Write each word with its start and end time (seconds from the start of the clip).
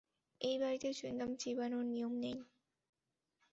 এই 0.41 0.55
বাড়িতে 0.61 0.89
চুইংগাম 0.93 1.31
চিবানোর 1.35 1.85
নিয়ম 1.85 2.13
নেই। 2.23 2.37